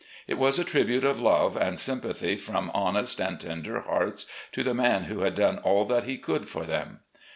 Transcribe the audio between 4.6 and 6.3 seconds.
the man who had done all that he